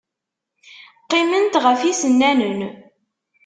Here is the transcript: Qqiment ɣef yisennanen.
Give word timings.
Qqiment 1.03 1.53
ɣef 1.63 1.79
yisennanen. 1.83 2.59